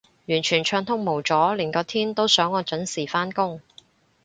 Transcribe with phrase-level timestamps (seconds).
[0.25, 3.61] 完全暢通無阻，連個天都想我準時返工